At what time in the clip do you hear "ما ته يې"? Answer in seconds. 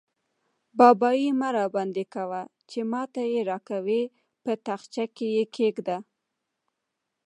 2.91-3.41